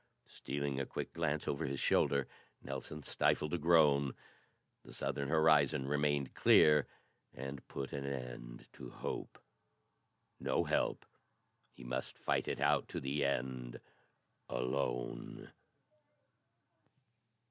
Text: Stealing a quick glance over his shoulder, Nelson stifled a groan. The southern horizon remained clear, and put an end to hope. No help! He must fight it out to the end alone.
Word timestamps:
Stealing 0.25 0.79
a 0.79 0.85
quick 0.87 1.13
glance 1.13 1.47
over 1.47 1.63
his 1.67 1.79
shoulder, 1.79 2.27
Nelson 2.63 3.03
stifled 3.03 3.53
a 3.53 3.59
groan. 3.59 4.13
The 4.83 4.93
southern 4.95 5.29
horizon 5.29 5.87
remained 5.87 6.33
clear, 6.33 6.87
and 7.35 7.67
put 7.67 7.93
an 7.93 8.03
end 8.07 8.67
to 8.73 8.89
hope. 8.89 9.37
No 10.39 10.63
help! 10.63 11.05
He 11.71 11.83
must 11.83 12.17
fight 12.17 12.47
it 12.47 12.59
out 12.59 12.87
to 12.87 12.99
the 12.99 13.23
end 13.23 13.79
alone. 14.49 15.51